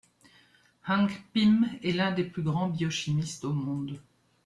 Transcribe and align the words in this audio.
Hank 0.87 1.11
Pym 1.31 1.67
est 1.83 1.91
l’un 1.91 2.11
des 2.11 2.23
plus 2.23 2.41
grands 2.41 2.69
biochimistes 2.69 3.45
au 3.45 3.53
monde. 3.53 4.01